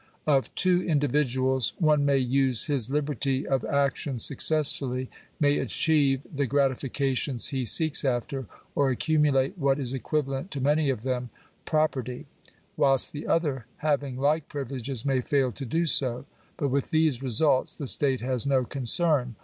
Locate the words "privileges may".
14.49-15.21